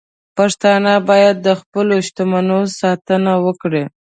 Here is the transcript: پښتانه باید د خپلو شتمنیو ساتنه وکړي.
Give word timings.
پښتانه 0.37 0.93
باید 1.09 1.35
د 1.47 1.47
خپلو 1.61 1.95
شتمنیو 2.07 2.61
ساتنه 2.79 3.33
وکړي. 3.45 3.83